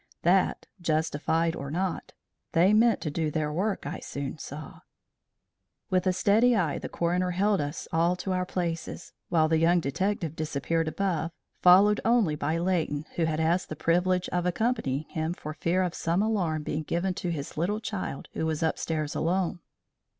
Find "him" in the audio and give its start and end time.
15.09-15.35